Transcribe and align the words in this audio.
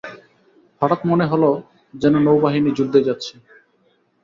হঠাৎ 0.81 1.01
মনে 1.05 1.25
হল, 1.25 1.43
যেন 1.93 2.13
নৌবাহিনী 2.19 2.69
যুদ্ধে 2.77 2.99
যাচ্ছে। 3.07 3.33